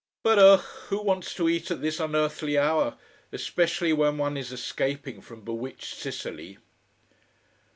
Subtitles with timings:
[0.23, 2.97] But ugh, who wants to eat at this unearthly hour,
[3.31, 6.57] especially when one is escaping from bewitched Sicily.